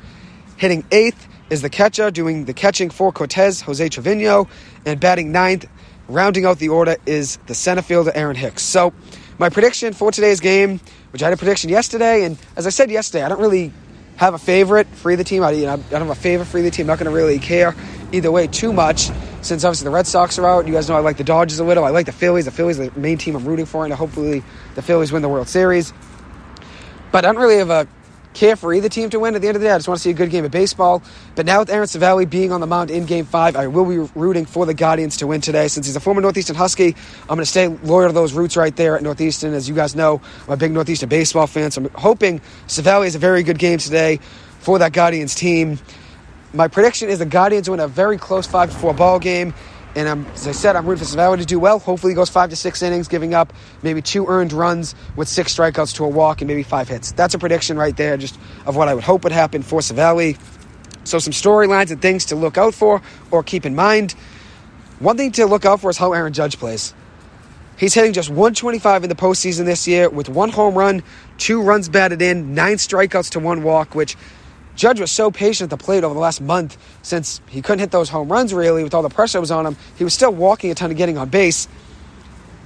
Hitting 0.57 0.83
eighth 0.92 1.27
is 1.50 1.62
the 1.62 1.70
catcher 1.70 2.12
doing 2.12 2.46
the 2.46 2.54
catching 2.54 2.90
for 2.90 3.12
Cortes, 3.12 3.62
Jose 3.62 3.90
Trevino. 3.90 4.48
And 4.86 5.00
batting 5.00 5.32
ninth, 5.32 5.66
rounding 6.08 6.46
out 6.46 6.60
the 6.60 6.70
order, 6.70 6.98
is 7.06 7.38
the 7.48 7.56
center 7.56 7.82
fielder 7.82 8.12
Aaron 8.16 8.36
Hicks. 8.36 8.64
So, 8.64 8.94
my 9.38 9.50
prediction 9.50 9.94
for 9.94 10.12
today's 10.12 10.40
game, 10.40 10.80
which 11.12 11.22
I 11.22 11.26
had 11.26 11.34
a 11.34 11.38
prediction 11.38 11.70
yesterday, 11.70 12.24
and 12.24 12.38
as 12.56 12.66
I 12.66 12.70
said 12.70 12.90
yesterday, 12.90 13.24
I 13.24 13.30
don't 13.30 13.42
really 13.42 13.74
have 14.16 14.34
a 14.34 14.38
favorite 14.38 14.88
for 14.88 15.12
either 15.12 15.24
team. 15.24 15.44
I, 15.44 15.52
you 15.52 15.66
know, 15.66 15.74
I 15.74 15.76
don't 15.76 16.02
have 16.02 16.10
a 16.10 16.16
favorite 16.16 16.46
for 16.46 16.58
either 16.58 16.70
team. 16.70 16.86
I'm 16.86 16.88
not 16.88 17.00
going 17.00 17.12
to 17.12 17.16
really 17.16 17.38
care 17.40 17.76
either 18.12 18.32
way 18.32 18.48
too 18.48 18.72
much 18.72 19.10
since 19.42 19.64
obviously 19.64 19.86
the 19.86 19.92
Red 19.92 20.08
Sox 20.08 20.40
are 20.40 20.48
out. 20.48 20.68
You 20.68 20.74
guys 20.74 20.88
know 20.88 20.96
I 20.96 21.00
like 21.00 21.18
the 21.18 21.24
Dodgers 21.24 21.60
a 21.60 21.64
little. 21.64 21.84
I 21.84 21.90
like 21.90 22.06
the 22.06 22.12
Phillies. 22.12 22.46
The 22.46 22.52
Phillies 22.52 22.80
are 22.80 22.90
the 22.90 23.00
main 23.00 23.18
team 23.18 23.36
I'm 23.36 23.46
rooting 23.46 23.66
for, 23.66 23.84
and 23.84 23.94
hopefully 23.94 24.44
the 24.76 24.82
Phillies 24.82 25.12
win 25.12 25.22
the 25.22 25.30
World 25.30 25.50
Series. 25.50 25.94
But 27.12 27.26
I 27.26 27.32
don't 27.32 27.42
really 27.42 27.58
have 27.58 27.70
a 27.70 27.88
care 28.36 28.56
for 28.56 28.74
either 28.74 28.90
team 28.90 29.10
to 29.10 29.20
win. 29.20 29.34
At 29.34 29.42
the 29.42 29.48
end 29.48 29.56
of 29.56 29.62
the 29.62 29.68
day, 29.68 29.74
I 29.74 29.78
just 29.78 29.88
want 29.88 29.98
to 29.98 30.04
see 30.04 30.12
a 30.12 30.14
good 30.14 30.30
game 30.30 30.46
of 30.46 30.52
baseball. 30.52 31.02
But 31.34 31.46
now 31.46 31.60
with 31.60 31.70
Aaron 31.70 31.88
Civale 31.88 32.30
being 32.30 32.52
on 32.52 32.60
the 32.60 32.68
mound 32.68 32.92
in 32.92 33.06
Game 33.06 33.26
5, 33.26 33.56
I 33.56 33.68
will 33.68 33.86
be 33.86 34.12
rooting 34.14 34.46
for 34.46 34.66
the 34.66 34.74
Guardians 34.74 35.18
to 35.18 35.28
win 35.28 35.42
today. 35.42 35.68
Since 35.68 35.88
he's 35.88 35.96
a 35.96 36.00
former 36.00 36.22
Northeastern 36.22 36.56
Husky, 36.56 36.96
I'm 37.22 37.28
going 37.30 37.40
to 37.40 37.46
stay 37.46 37.68
loyal 37.68 38.10
to 38.10 38.14
those 38.14 38.34
roots 38.34 38.56
right 38.56 38.76
there 38.76 38.96
at 38.96 39.04
Northeastern. 39.04 39.54
As 39.54 39.68
you 39.68 39.74
guys 39.74 39.96
know, 39.96 40.22
I'm 40.48 40.54
a 40.54 40.58
big 40.58 40.72
Northeastern 40.72 41.10
baseball 41.10 41.48
fan, 41.48 41.72
so 41.72 41.82
I'm 41.82 41.90
hoping 41.96 42.42
Civale 42.68 43.08
is 43.08 43.16
a 43.16 43.20
very 43.20 43.42
good 43.42 43.58
game 43.58 43.80
today 43.80 44.20
for 44.60 44.80
that 44.80 44.94
Guardians 44.94 45.34
team. 45.34 45.80
My 46.54 46.68
prediction 46.68 47.10
is 47.10 47.20
the 47.20 47.26
Guardians 47.26 47.70
win 47.70 47.80
a 47.80 47.88
very 47.88 48.18
close 48.18 48.48
5 48.48 48.72
4 48.74 48.94
ball 48.94 49.20
game. 49.20 49.54
And 49.96 50.10
I'm, 50.10 50.26
as 50.28 50.48
I 50.48 50.52
said, 50.52 50.76
I'm 50.76 50.86
rooting 50.86 51.06
for 51.06 51.10
Civale 51.10 51.38
to 51.38 51.46
do 51.46 51.58
well. 51.58 51.80
Hopefully, 51.80 52.12
he 52.12 52.16
goes 52.16 52.30
five 52.30 52.50
to 52.50 52.56
six 52.56 52.82
innings, 52.82 53.08
giving 53.08 53.34
up 53.34 53.54
maybe 53.82 54.02
two 54.02 54.28
earned 54.28 54.52
runs 54.52 54.94
with 55.16 55.30
six 55.30 55.56
strikeouts 55.56 55.96
to 55.96 56.04
a 56.04 56.08
walk 56.10 56.42
and 56.42 56.48
maybe 56.50 56.64
five 56.64 56.90
hits. 56.90 57.14
That's 57.14 57.34
a 57.34 57.40
prediction 57.40 57.78
right 57.78 57.96
there, 57.96 58.18
just 58.18 58.38
of 58.66 58.76
what 58.76 58.90
I 58.90 58.94
would 58.94 59.06
hope 59.06 59.24
would 59.24 59.32
happen 59.32 59.64
for 59.64 59.80
Civale. 59.80 60.38
So, 61.06 61.20
some 61.20 61.32
storylines 61.32 61.92
and 61.92 62.02
things 62.02 62.26
to 62.26 62.36
look 62.36 62.58
out 62.58 62.74
for 62.74 63.02
or 63.32 63.42
keep 63.42 63.66
in 63.66 63.74
mind. 63.74 64.14
One 65.00 65.18
thing 65.18 65.32
to 65.34 65.46
look 65.46 65.66
out 65.66 65.80
for 65.80 65.90
is 65.90 65.98
how 65.98 66.14
Aaron 66.14 66.34
Judge 66.34 66.58
plays. 66.58 66.94
He's 67.78 67.94
hitting 67.94 68.14
just 68.14 68.30
125 68.30 69.04
in 69.04 69.10
the 69.10 69.16
postseason 69.16 69.66
this 69.66 69.88
year 69.88 70.10
with 70.10 70.30
one 70.30 70.50
home 70.50 70.75
run, 70.75 71.04
two 71.38 71.62
runs 71.62 71.90
batted 71.90 72.22
in, 72.22 72.54
nine 72.54 72.78
strikeouts 72.78 73.32
to 73.32 73.40
one 73.40 73.64
walk, 73.64 73.96
which 73.96 74.16
Judge 74.75 75.00
was 75.00 75.12
so 75.12 75.32
patient 75.32 75.72
at 75.72 75.77
the 75.77 75.84
plate 75.84 76.03
over 76.03 76.13
the 76.13 76.20
last 76.20 76.41
month 76.41 76.77
since 77.01 77.41
he 77.48 77.62
couldn't 77.62 77.79
hit 77.79 77.91
those 77.91 78.10
home 78.10 78.29
runs 78.29 78.53
really 78.53 78.84
with 78.84 78.94
all 78.94 79.01
the 79.01 79.10
pressure 79.10 79.38
that 79.38 79.41
was 79.41 79.51
on 79.51 79.65
him. 79.65 79.77
He 79.98 80.03
was 80.03 80.13
still 80.13 80.34
walking 80.34 80.70
a 80.72 80.75
ton 80.75 80.91
of 80.91 80.98
getting 80.98 81.17
on 81.17 81.29
base. 81.29 81.67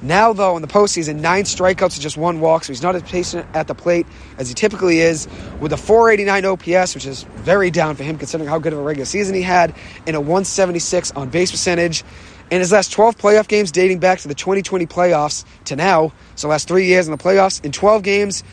Now, 0.01 0.31
though, 0.31 0.55
in 0.55 0.61
the 0.61 0.67
postseason, 0.67 1.19
nine 1.19 1.43
strikeouts 1.43 1.95
and 1.95 2.01
just 2.01 2.15
one 2.15 2.39
walk, 2.39 2.63
so 2.63 2.71
he's 2.71 2.81
not 2.81 2.95
as 2.95 3.03
patient 3.03 3.45
at 3.53 3.67
the 3.67 3.75
plate 3.75 4.07
as 4.37 4.47
he 4.47 4.55
typically 4.55 5.01
is. 5.01 5.27
With 5.59 5.73
a 5.73 5.77
489 5.77 6.45
OPS, 6.45 6.95
which 6.95 7.05
is 7.05 7.23
very 7.23 7.69
down 7.69 7.95
for 7.97 8.03
him 8.03 8.17
considering 8.17 8.49
how 8.49 8.59
good 8.59 8.71
of 8.71 8.79
a 8.79 8.81
regular 8.81 9.05
season 9.05 9.35
he 9.35 9.41
had, 9.41 9.75
and 10.07 10.15
a 10.15 10.21
176 10.21 11.11
on 11.11 11.29
base 11.29 11.51
percentage. 11.51 12.05
In 12.49 12.59
his 12.59 12.71
last 12.71 12.93
12 12.93 13.17
playoff 13.17 13.47
games 13.49 13.71
dating 13.71 13.99
back 13.99 14.19
to 14.19 14.29
the 14.29 14.33
2020 14.33 14.87
playoffs 14.87 15.43
to 15.65 15.75
now, 15.75 16.13
so 16.35 16.47
last 16.47 16.67
three 16.67 16.85
years 16.85 17.05
in 17.05 17.11
the 17.11 17.21
playoffs, 17.21 17.63
in 17.63 17.73
12 17.73 18.01
games, 18.01 18.43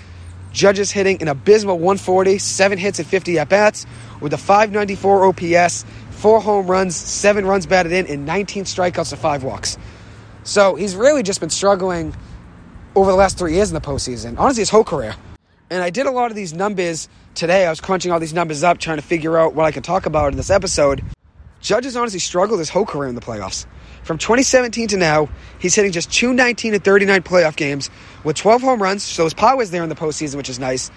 Judges 0.56 0.90
hitting 0.90 1.20
an 1.20 1.28
abysmal 1.28 1.75
140, 1.75 2.38
seven 2.38 2.78
hits 2.78 2.98
and 2.98 3.06
50 3.06 3.38
at 3.38 3.50
bats, 3.50 3.84
with 4.22 4.32
a 4.32 4.38
594 4.38 5.26
OPS, 5.26 5.84
four 6.12 6.40
home 6.40 6.66
runs, 6.66 6.96
seven 6.96 7.44
runs 7.44 7.66
batted 7.66 7.92
in, 7.92 8.06
and 8.06 8.25
19 8.25 8.64
strikeouts 8.64 9.12
and 9.12 9.20
five 9.20 9.44
walks. 9.44 9.76
So 10.44 10.75
he's 10.75 10.96
really 10.96 11.22
just 11.22 11.40
been 11.40 11.50
struggling 11.50 12.16
over 12.94 13.10
the 13.10 13.16
last 13.18 13.36
three 13.36 13.52
years 13.52 13.68
in 13.68 13.75
the 13.75 13.82
postseason. 13.82 14.38
Honestly, 14.38 14.62
his 14.62 14.70
whole 14.70 14.82
career. 14.82 15.14
And 15.68 15.82
I 15.82 15.90
did 15.90 16.06
a 16.06 16.10
lot 16.10 16.30
of 16.30 16.36
these 16.36 16.54
numbers 16.54 17.10
today. 17.34 17.66
I 17.66 17.68
was 17.68 17.82
crunching 17.82 18.10
all 18.10 18.18
these 18.18 18.32
numbers 18.32 18.64
up, 18.64 18.78
trying 18.78 18.96
to 18.96 19.02
figure 19.02 19.36
out 19.36 19.52
what 19.52 19.66
I 19.66 19.72
could 19.72 19.84
talk 19.84 20.06
about 20.06 20.32
in 20.32 20.38
this 20.38 20.48
episode. 20.48 21.04
Judge 21.60 21.84
has 21.84 21.98
honestly 21.98 22.20
struggled 22.20 22.60
his 22.60 22.70
whole 22.70 22.86
career 22.86 23.10
in 23.10 23.14
the 23.14 23.20
playoffs. 23.20 23.66
From 24.06 24.18
2017 24.18 24.86
to 24.90 24.96
now, 24.96 25.28
he's 25.58 25.75
hitting 25.75 25.90
just 25.90 26.12
219 26.12 26.75
and 26.75 26.84
39 26.84 27.22
playoff 27.22 27.56
games 27.56 27.90
with 28.22 28.36
12 28.36 28.62
home 28.62 28.80
runs, 28.80 29.02
so 29.02 29.25
his 29.25 29.34
power 29.34 29.60
is 29.60 29.72
there 29.72 29.82
in 29.82 29.88
the 29.88 29.96
postseason, 29.96 30.36
which 30.36 30.48
is 30.48 30.60
nice. 30.60 30.92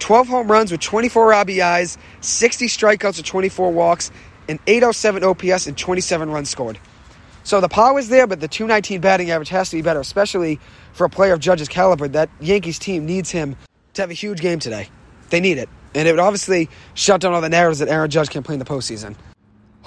12 0.00 0.26
home 0.26 0.50
runs 0.50 0.72
with 0.72 0.80
24 0.80 1.34
RBIs, 1.34 1.96
60 2.20 2.66
strikeouts 2.66 3.18
with 3.18 3.26
24 3.26 3.72
walks, 3.72 4.10
and 4.48 4.58
807 4.66 5.22
OPS 5.22 5.68
and 5.68 5.78
27 5.78 6.30
runs 6.30 6.50
scored. 6.50 6.80
So 7.44 7.60
the 7.60 7.68
power 7.68 7.96
is 7.96 8.08
there, 8.08 8.26
but 8.26 8.40
the 8.40 8.48
219 8.48 9.00
batting 9.00 9.30
average 9.30 9.50
has 9.50 9.70
to 9.70 9.76
be 9.76 9.82
better, 9.82 10.00
especially 10.00 10.58
for 10.94 11.04
a 11.04 11.08
player 11.08 11.34
of 11.34 11.38
Judge's 11.38 11.68
caliber. 11.68 12.08
That 12.08 12.28
Yankees 12.40 12.80
team 12.80 13.06
needs 13.06 13.30
him 13.30 13.54
to 13.94 14.02
have 14.02 14.10
a 14.10 14.14
huge 14.14 14.40
game 14.40 14.58
today. 14.58 14.88
They 15.30 15.38
need 15.38 15.58
it. 15.58 15.68
And 15.94 16.08
it 16.08 16.10
would 16.10 16.18
obviously 16.18 16.68
shut 16.94 17.20
down 17.20 17.34
all 17.34 17.40
the 17.40 17.48
narratives 17.48 17.78
that 17.78 17.88
Aaron 17.88 18.10
Judge 18.10 18.30
can 18.30 18.42
play 18.42 18.54
in 18.54 18.58
the 18.58 18.64
postseason. 18.64 19.14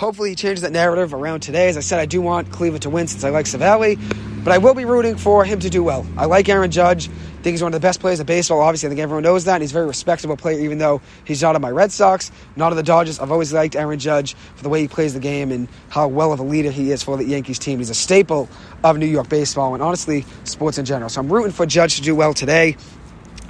Hopefully, 0.02 0.30
he 0.30 0.36
changes 0.36 0.64
that 0.64 0.72
narrative 0.72 1.14
around 1.14 1.42
today. 1.42 1.70
As 1.70 1.78
I 1.78 1.82
said, 1.82 2.00
I 2.00 2.08
do 2.08 2.22
want 2.22 2.52
Cleveland 2.52 2.82
to 2.82 2.90
win 2.90 3.06
since 3.06 3.24
I 3.24 3.30
like 3.30 3.46
Civale, 3.46 4.00
but 4.44 4.52
I 4.52 4.58
will 4.58 4.74
be 4.74 4.84
rooting 4.84 5.16
for 5.16 5.46
him 5.46 5.60
to 5.60 5.70
do 5.70 5.84
well. 5.84 6.08
I 6.18 6.26
like 6.26 6.50
Aaron 6.50 6.72
Judge. 6.72 7.08
I 7.08 7.12
think 7.44 7.54
he's 7.54 7.62
one 7.62 7.72
of 7.72 7.80
the 7.80 7.86
best 7.86 8.00
players 8.00 8.20
in 8.20 8.26
baseball. 8.26 8.62
Obviously, 8.62 8.88
I 8.88 8.90
think 8.90 9.00
everyone 9.00 9.22
knows 9.22 9.46
that. 9.46 9.54
And 9.54 9.62
he's 9.62 9.70
a 9.70 9.74
very 9.74 9.86
respectable 9.86 10.38
player, 10.38 10.60
even 10.62 10.80
though 10.80 11.02
he's 11.24 11.44
not 11.44 11.54
on 11.54 11.62
my 11.62 11.70
Red 11.70 11.92
Sox, 11.92 12.32
not 12.56 12.72
on 12.72 12.78
the 12.78 12.82
Dodgers. 12.82 13.20
I've 13.20 13.32
always 13.32 13.54
liked 13.54 13.76
Aaron 13.76 14.00
Judge 14.00 14.34
for 14.56 14.64
the 14.64 14.70
way 14.70 14.82
he 14.82 14.88
plays 14.88 15.14
the 15.14 15.20
game 15.20 15.52
and 15.52 15.68
how 15.90 16.08
well 16.08 16.34
of 16.34 16.40
a 16.40 16.44
leader 16.44 16.72
he 16.72 16.90
is 16.92 17.04
for 17.04 17.16
the 17.16 17.26
Yankees 17.26 17.60
team. 17.60 17.78
He's 17.78 17.92
a 17.92 17.94
staple 17.94 18.50
of 18.84 18.98
New 18.98 19.06
York 19.06 19.30
baseball 19.30 19.76
and 19.76 19.84
honestly, 19.84 20.26
sports 20.46 20.80
in 20.80 20.86
general. 20.86 21.10
So 21.10 21.22
I'm 21.22 21.32
rooting 21.32 21.52
for 21.52 21.68
Judge 21.68 21.98
to 21.98 22.02
do 22.02 22.16
well 22.16 22.34
today. 22.34 22.76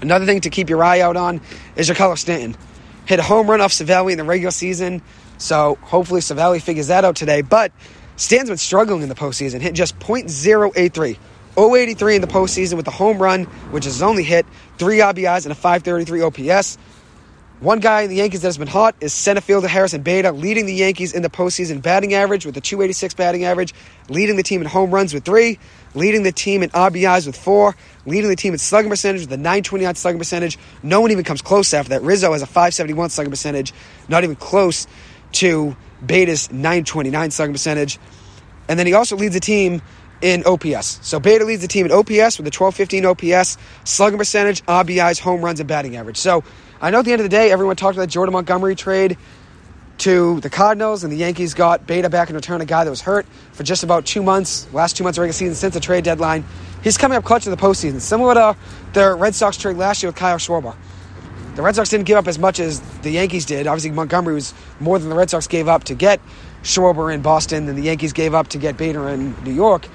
Another 0.02 0.26
thing 0.26 0.42
to 0.42 0.50
keep 0.50 0.70
your 0.70 0.84
eye 0.84 1.00
out 1.00 1.16
on 1.16 1.40
is 1.78 1.88
your 1.88 1.96
Giancarlo 1.96 2.18
Stanton. 2.18 2.58
Hit 3.06 3.20
a 3.20 3.24
home 3.24 3.50
run 3.50 3.62
off 3.62 3.72
Civale 3.72 4.12
in 4.12 4.18
the 4.18 4.24
regular 4.24 4.52
season. 4.52 5.02
So 5.38 5.78
hopefully 5.82 6.22
Civale 6.22 6.62
figures 6.62 6.88
that 6.88 7.04
out 7.04 7.16
today. 7.16 7.42
But 7.42 7.72
Stan's 8.16 8.50
been 8.50 8.58
struggling 8.58 9.02
in 9.02 9.10
the 9.10 9.16
postseason, 9.16 9.62
hit 9.62 9.74
just 9.74 9.98
.083. 10.00 11.18
083 11.58 12.16
in 12.16 12.22
the 12.22 12.28
postseason 12.28 12.78
with 12.78 12.88
a 12.88 12.92
home 12.92 13.22
run, 13.22 13.46
which 13.72 13.86
is 13.86 13.96
his 13.96 14.02
only 14.02 14.24
hit, 14.24 14.46
three 14.78 15.00
RBIs, 15.00 15.44
and 15.46 15.52
a 15.52 15.56
533 15.56 16.22
OPS. 16.22 16.78
One 17.62 17.80
guy 17.80 18.02
in 18.02 18.10
the 18.10 18.16
Yankees 18.16 18.42
that 18.42 18.48
has 18.48 18.58
been 18.58 18.68
hot 18.68 18.96
is 19.02 19.14
center 19.14 19.40
fielder 19.40 19.68
Harrison 19.68 20.02
Bader, 20.02 20.32
leading 20.32 20.66
the 20.66 20.74
Yankees 20.74 21.14
in 21.14 21.22
the 21.22 21.30
postseason 21.30 21.80
batting 21.80 22.16
average 22.16 22.44
with 22.44 22.58
a 22.58 22.62
286 22.62 23.14
batting 23.14 23.44
average, 23.44 23.76
leading 24.10 24.36
the 24.36 24.42
team 24.42 24.62
in 24.62 24.68
home 24.68 24.90
runs 24.90 25.14
with 25.14 25.24
three, 25.24 25.60
leading 25.94 26.24
the 26.24 26.32
team 26.32 26.64
in 26.64 26.72
RBIs 26.72 27.28
with 27.28 27.38
four, 27.38 27.76
leading 28.08 28.32
the 28.32 28.36
team 28.36 28.54
in 28.54 28.58
slugging 28.58 28.90
percentage 28.90 29.22
with 29.22 29.32
a 29.32 29.38
929 29.38 29.94
slugging 29.94 30.18
percentage. 30.18 30.58
No 30.82 31.02
one 31.02 31.12
even 31.12 31.24
comes 31.24 31.44
close 31.44 31.72
after 31.76 31.90
that. 31.90 32.02
Rizzo 32.02 32.32
has 32.32 32.42
a 32.42 32.48
571 32.48 33.12
slugging 33.12 33.30
percentage, 33.30 33.74
not 34.10 34.24
even 34.24 34.36
close 34.36 34.88
to 35.34 35.76
Bader's 36.04 36.52
929 36.52 37.30
slugging 37.30 37.54
percentage. 37.54 38.00
And 38.70 38.80
then 38.80 38.88
he 38.88 38.94
also 38.96 39.16
leads 39.16 39.36
the 39.36 39.40
team 39.40 39.84
in 40.24 40.44
OPS. 40.48 41.00
So 41.04 41.20
Bader 41.20 41.46
leads 41.46 41.62
the 41.62 41.68
team 41.68 41.86
in 41.86 41.92
OPS 41.92 42.40
with 42.40 42.48
a 42.48 42.54
1215 42.58 43.06
OPS, 43.06 43.60
slugging 43.84 44.18
percentage, 44.18 44.64
RBIs, 44.66 45.20
home 45.20 45.46
runs, 45.46 45.60
and 45.60 45.70
batting 45.70 45.96
average. 45.96 46.18
So 46.18 46.44
I 46.84 46.90
know 46.90 46.98
at 46.98 47.06
the 47.06 47.12
end 47.12 47.22
of 47.22 47.26
the 47.26 47.30
day, 47.30 47.52
everyone 47.52 47.76
talked 47.76 47.96
about 47.96 48.08
the 48.08 48.12
Jordan 48.12 48.34
Montgomery 48.34 48.74
trade 48.74 49.16
to 50.00 50.40
the 50.40 50.50
Cardinals, 50.50 51.04
and 51.04 51.14
the 51.14 51.18
Yankees 51.18 51.54
got 51.54 51.86
Bader 51.86 52.10
back 52.10 52.32
in 52.32 52.36
return, 52.36 52.60
a 52.60 52.66
guy 52.66 52.84
that 52.84 52.90
was 52.90 53.02
hurt 53.02 53.28
for 53.52 53.62
just 53.62 53.84
about 53.84 54.04
two 54.04 54.24
months, 54.24 54.68
last 54.74 54.98
two 54.98 55.04
months 55.04 55.20
of 55.20 55.22
regular 55.22 55.34
season 55.34 55.54
since 55.54 55.76
the 55.76 55.80
trade 55.80 56.04
deadline. 56.04 56.44
He's 56.84 56.98
coming 56.98 57.20
up 57.20 57.24
clutch 57.24 57.46
in 57.46 57.52
the 57.52 57.58
postseason, 57.58 58.02
similar 58.02 58.34
to 58.34 58.58
the 58.94 59.14
Red 59.14 59.36
Sox 59.36 59.58
trade 59.58 59.78
last 59.78 60.02
year 60.02 60.10
with 60.10 60.16
Kyle 60.16 60.38
Schwarber. 60.38 60.76
The 61.54 61.62
Red 61.62 61.76
Sox 61.76 61.88
didn't 61.90 62.08
give 62.08 62.18
up 62.18 62.28
as 62.28 62.40
much 62.40 62.60
as 62.60 62.80
the 63.02 63.12
Yankees 63.12 63.46
did. 63.46 63.68
Obviously, 63.68 63.92
Montgomery 63.92 64.34
was 64.34 64.56
more 64.80 64.98
than 64.98 65.10
the 65.10 65.16
Red 65.16 65.30
Sox 65.30 65.46
gave 65.46 65.68
up 65.68 65.84
to 65.84 65.94
get 65.94 66.20
Schwarber 66.64 67.14
in 67.14 67.22
Boston 67.22 67.68
than 67.68 67.76
the 67.76 67.84
Yankees 67.84 68.12
gave 68.12 68.34
up 68.34 68.48
to 68.48 68.58
get 68.58 68.76
Bader 68.76 69.08
in 69.08 69.36
New 69.44 69.54
York. 69.54 69.88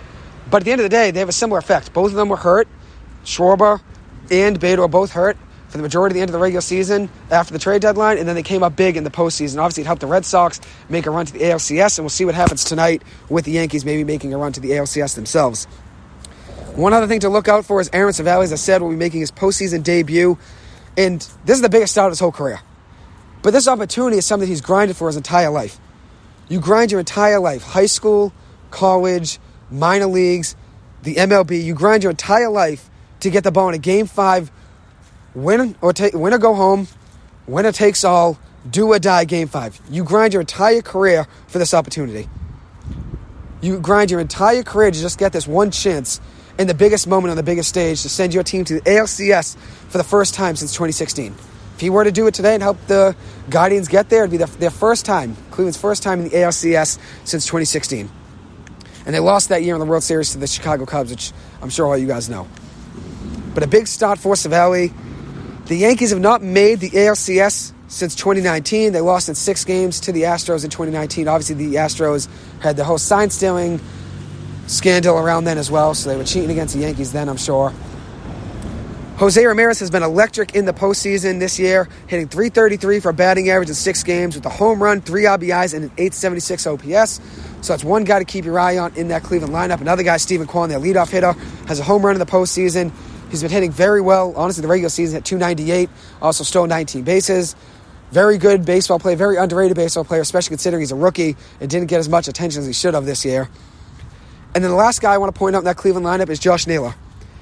But 0.49 0.59
at 0.59 0.64
the 0.64 0.71
end 0.71 0.81
of 0.81 0.85
the 0.85 0.90
day, 0.90 1.11
they 1.11 1.19
have 1.19 1.28
a 1.28 1.33
similar 1.33 1.59
effect. 1.59 1.93
Both 1.93 2.12
of 2.12 2.16
them 2.16 2.28
were 2.28 2.37
hurt. 2.37 2.69
Schwarber 3.25 3.81
and 4.31 4.61
Bader 4.61 4.83
were 4.83 4.88
both 4.88 5.11
hurt 5.11 5.37
for 5.76 5.83
the 5.83 5.87
majority 5.87 6.12
of 6.12 6.14
the 6.14 6.21
end 6.23 6.30
of 6.30 6.33
the 6.33 6.38
regular 6.38 6.62
season 6.62 7.11
after 7.30 7.52
the 7.52 7.59
trade 7.59 7.83
deadline, 7.83 8.16
and 8.16 8.26
then 8.26 8.35
they 8.35 8.42
came 8.42 8.62
up 8.62 8.76
big 8.76 8.97
in 8.97 9.04
the 9.04 9.11
postseason. 9.11 9.59
Obviously, 9.59 9.83
it 9.83 9.87
helped 9.87 10.00
the 10.00 10.06
Red 10.06 10.25
Sox 10.25 10.59
make 10.88 11.04
a 11.04 11.11
run 11.11 11.26
to 11.26 11.33
the 11.33 11.40
ALCS, 11.40 11.99
and 11.99 12.04
we'll 12.04 12.11
see 12.11 12.25
what 12.25 12.35
happens 12.35 12.64
tonight 12.64 13.02
with 13.28 13.45
the 13.45 13.52
Yankees 13.52 13.85
maybe 13.85 14.02
making 14.02 14.33
a 14.33 14.38
run 14.38 14.52
to 14.52 14.61
the 14.61 14.71
ALCS 14.71 15.14
themselves. 15.14 15.66
One 16.76 16.92
other 16.92 17.06
thing 17.06 17.21
to 17.21 17.28
look 17.28 17.49
out 17.49 17.66
for 17.66 17.80
is 17.80 17.90
Aaron 17.92 18.12
Civale, 18.12 18.42
as 18.42 18.52
I 18.52 18.56
said, 18.56 18.80
will 18.80 18.90
be 18.90 18.97
making 18.97 19.21
his 19.21 19.30
postseason 19.30 19.83
debut, 19.83 20.38
and 20.97 21.21
this 21.45 21.56
is 21.56 21.62
the 21.62 21.68
biggest 21.68 21.92
start 21.92 22.06
of 22.06 22.12
his 22.12 22.21
whole 22.21 22.33
career. 22.33 22.61
But 23.42 23.50
this 23.50 23.68
opportunity 23.68 24.16
is 24.16 24.25
something 24.25 24.49
he's 24.49 24.62
grinded 24.62 24.97
for 24.97 25.09
his 25.09 25.16
entire 25.16 25.50
life. 25.50 25.78
You 26.49 26.59
grind 26.59 26.90
your 26.90 27.00
entire 27.00 27.38
life, 27.38 27.62
high 27.62 27.87
school, 27.87 28.33
college, 28.71 29.38
minor 29.71 30.06
leagues, 30.06 30.56
the 31.02 31.16
MLB. 31.16 31.62
You 31.62 31.75
grind 31.75 32.02
your 32.02 32.11
entire 32.11 32.49
life 32.49 32.88
to 33.21 33.30
get 33.30 33.45
the 33.45 33.52
ball 33.52 33.68
in 33.68 33.75
a 33.75 33.78
game 33.78 34.06
five, 34.06 34.50
win 35.37 35.76
or 35.83 35.93
take, 35.93 36.14
win 36.14 36.33
or 36.33 36.38
go 36.38 36.55
home, 36.55 36.88
winner 37.47 37.71
takes 37.71 38.02
all, 38.02 38.38
do 38.69 38.88
or 38.88 38.99
die 38.99 39.25
game 39.25 39.47
five. 39.47 39.78
You 39.88 40.02
grind 40.02 40.33
your 40.33 40.40
entire 40.40 40.83
career 40.83 41.26
for 41.47 41.59
this 41.59 41.75
opportunity. 41.75 42.28
You 43.61 43.78
grind 43.78 44.11
your 44.11 44.21
entire 44.21 44.62
career 44.62 44.90
to 44.90 44.99
just 44.99 45.19
get 45.19 45.33
this 45.33 45.47
one 45.47 45.71
chance 45.71 46.21
in 46.59 46.66
the 46.66 46.75
biggest 46.75 47.07
moment 47.07 47.31
on 47.31 47.37
the 47.37 47.43
biggest 47.43 47.69
stage 47.69 48.02
to 48.02 48.09
send 48.09 48.33
your 48.33 48.43
team 48.43 48.64
to 48.64 48.75
the 48.75 48.81
ALCS 48.81 49.57
for 49.88 49.99
the 49.99 50.05
first 50.05 50.35
time 50.35 50.57
since 50.57 50.73
2016. 50.73 51.35
If 51.75 51.81
he 51.81 51.90
were 51.90 52.05
to 52.05 52.12
do 52.12 52.26
it 52.26 52.33
today 52.33 52.55
and 52.55 52.62
help 52.62 52.78
the 52.87 53.14
Guardians 53.50 53.88
get 53.88 54.09
there, 54.09 54.25
it'd 54.25 54.31
be 54.31 54.38
their, 54.38 54.71
first 54.71 55.05
time, 55.05 55.37
Cleveland's 55.50 55.76
first 55.76 56.02
time 56.02 56.21
in 56.21 56.28
the 56.31 56.37
ALCS 56.37 56.99
since 57.25 57.45
2016. 57.45 58.09
And 59.05 59.14
they 59.14 59.21
lost 59.21 59.50
that 59.50 59.62
year 59.62 59.75
in 59.75 59.81
the 59.81 59.87
World 59.87 60.02
Series 60.02 60.33
to 60.33 60.38
the 60.38 60.47
Chicago 60.47 60.87
Cubs, 60.87 61.11
which 61.11 61.33
I'm 61.61 61.69
sure 61.69 61.87
all 61.87 61.99
you 61.99 62.07
guys 62.07 62.31
know. 62.31 62.49
But 63.55 63.62
a 63.62 63.66
big 63.66 63.87
start 63.87 64.19
for 64.19 64.35
Civale. 64.35 64.93
The 65.66 65.75
Yankees 65.75 66.11
have 66.11 66.20
not 66.20 66.42
made 66.44 66.78
the 66.78 66.90
ALCS 66.90 67.73
since 67.88 68.14
2019. 68.14 68.92
They 68.92 69.00
lost 69.00 69.28
in 69.28 69.35
six 69.35 69.64
games 69.64 69.99
to 70.00 70.12
the 70.12 70.23
Astros 70.23 70.62
in 70.62 70.70
2019. 70.70 71.26
Obviously, 71.26 71.56
the 71.56 71.75
Astros 71.75 72.28
had 72.61 72.76
the 72.76 72.85
whole 72.85 72.99
sign 72.99 73.30
stealing 73.30 73.80
scandal 74.68 75.18
around 75.18 75.42
then 75.42 75.58
as 75.58 75.68
well, 75.68 75.92
so 75.94 76.08
they 76.08 76.16
were 76.16 76.23
cheating 76.23 76.50
against 76.50 76.75
the 76.75 76.82
Yankees 76.82 77.12
then, 77.12 77.28
I'm 77.28 77.37
sure. 77.37 77.73
Jose 79.16 79.44
Ramirez 79.44 79.80
has 79.80 79.90
been 79.90 80.04
electric 80.04 80.54
in 80.54 80.66
the 80.66 80.73
postseason 80.73 81.40
this 81.40 81.58
year, 81.58 81.88
hitting 82.06 82.28
333 82.28 83.00
for 83.00 83.08
a 83.08 83.14
batting 83.14 83.50
average 83.50 83.68
in 83.68 83.75
six 83.75 84.04
games 84.04 84.37
with 84.37 84.46
a 84.46 84.50
home 84.50 84.80
run, 84.80 85.00
three 85.00 85.25
RBIs, 85.25 85.75
and 85.75 85.85
an 85.85 85.90
876 85.99 86.66
OPS. 86.66 87.20
So 87.62 87.73
that's 87.73 87.82
one 87.82 88.04
guy 88.04 88.20
to 88.20 88.25
keep 88.25 88.44
your 88.44 88.61
eye 88.61 88.78
on 88.78 88.94
in 88.94 89.08
that 89.08 89.25
Cleveland 89.25 89.52
lineup. 89.52 89.80
Another 89.80 90.04
guy, 90.04 90.18
Steven 90.18 90.46
Kwan, 90.46 90.68
their 90.68 90.78
leadoff 90.78 91.11
hitter, 91.11 91.32
has 91.66 91.80
a 91.80 91.82
home 91.82 92.06
run 92.06 92.14
in 92.14 92.20
the 92.20 92.26
postseason. 92.26 92.92
He's 93.30 93.42
been 93.42 93.50
hitting 93.50 93.73
very 93.73 94.00
well. 94.00 94.33
Honestly, 94.37 94.62
the 94.62 94.68
regular 94.68 94.88
season 94.88 95.16
at 95.16 95.25
298, 95.25 95.90
also 96.23 96.45
stole 96.45 96.66
19 96.66 97.02
bases. 97.02 97.56
Very 98.12 98.38
good 98.38 98.64
baseball 98.64 98.99
player, 98.99 99.16
very 99.16 99.37
underrated 99.37 99.76
baseball 99.76 100.04
player, 100.04 100.21
especially 100.21 100.50
considering 100.50 100.80
he's 100.80 100.92
a 100.92 100.97
rookie 100.97 101.37
and 101.61 101.68
didn't 101.68 101.88
get 101.88 101.99
as 101.99 102.09
much 102.09 102.28
attention 102.28 102.61
as 102.61 102.66
he 102.66 102.73
should 102.73 102.95
have 102.95 103.04
this 103.04 103.25
year. 103.25 103.49
And 104.54 104.62
then 104.62 104.71
the 104.71 104.76
last 104.76 105.02
guy 105.02 105.12
I 105.12 105.18
want 105.18 105.35
to 105.35 105.38
point 105.38 105.56
out 105.56 105.61
in 105.61 105.64
that 105.64 105.76
Cleveland 105.76 106.06
lineup 106.06 106.30
is 106.30 106.38
Josh 106.38 106.66
Naylor 106.66 106.95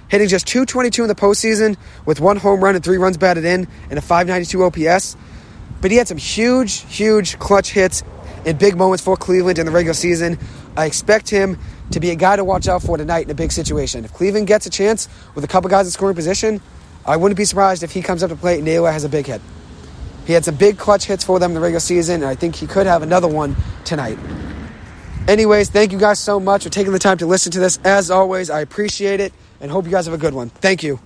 hitting 0.09 0.29
just 0.29 0.47
222 0.47 1.03
in 1.03 1.09
the 1.09 1.15
postseason 1.15 1.77
with 2.07 2.21
one 2.21 2.37
home 2.37 2.63
run 2.63 2.75
and 2.75 2.85
three 2.85 2.99
runs 2.99 3.17
batted 3.17 3.45
in 3.45 3.67
and 3.91 3.99
a 3.99 4.03
592 4.03 4.63
OPS. 4.63 5.17
But 5.81 5.91
he 5.91 5.97
had 5.97 6.09
some 6.09 6.19
huge, 6.19 6.83
huge 6.83 7.39
clutch 7.39 7.71
hits 7.71 8.03
in 8.45 8.57
big 8.57 8.77
moments 8.77 9.03
for 9.03 9.17
Cleveland 9.17 9.59
in 9.59 9.67
the 9.67 9.73
regular 9.73 9.95
season. 9.95 10.39
I 10.77 10.87
expect 10.87 11.29
him 11.29 11.59
to 11.91 12.01
be 12.01 12.11
a 12.11 12.15
guy 12.15 12.37
to 12.37 12.45
watch 12.45 12.69
out 12.69 12.83
for 12.83 12.97
tonight 12.97 13.25
in 13.27 13.31
a 13.31 13.35
big 13.35 13.53
situation. 13.53 14.05
If 14.05 14.13
Cleveland 14.13 14.47
gets 14.47 14.67
a 14.67 14.71
chance 14.71 15.09
with 15.35 15.45
a 15.45 15.49
couple 15.49 15.71
guys 15.71 15.87
in 15.87 15.93
scoring 15.93 16.17
position, 16.17 16.61
I 17.07 17.17
wouldn't 17.17 17.37
be 17.37 17.45
surprised 17.45 17.83
if 17.83 17.93
he 17.93 18.03
comes 18.03 18.23
up 18.23 18.31
to 18.31 18.37
plate 18.37 18.57
and 18.57 18.65
Naylor 18.65 18.91
has 18.91 19.05
a 19.05 19.09
big 19.09 19.27
hit. 19.27 19.41
He 20.27 20.33
had 20.33 20.45
some 20.45 20.55
big 20.55 20.79
clutch 20.79 21.05
hits 21.05 21.23
for 21.23 21.39
them 21.39 21.51
in 21.51 21.55
the 21.55 21.61
regular 21.61 21.81
season, 21.81 22.17
and 22.17 22.25
I 22.25 22.35
think 22.35 22.57
he 22.57 22.67
could 22.67 22.87
have 22.87 23.03
another 23.03 23.29
one 23.29 23.57
tonight. 23.85 24.19
Anyways, 25.29 25.71
thank 25.71 25.93
you 25.93 25.99
guys 25.99 26.19
so 26.19 26.41
much 26.41 26.65
for 26.65 26.71
taking 26.71 26.93
the 26.93 26.99
time 26.99 27.19
to 27.19 27.27
listen 27.27 27.53
to 27.53 27.61
this. 27.61 27.79
As 27.85 28.11
always, 28.11 28.51
I 28.51 28.61
appreciate 28.61 29.21
it 29.21 29.33
and 29.61 29.71
hope 29.71 29.85
you 29.85 29.91
guys 29.91 30.07
have 30.07 30.15
a 30.15 30.19
good 30.19 30.35
one. 30.35 30.49
Thank 30.51 30.83
you. 30.83 31.01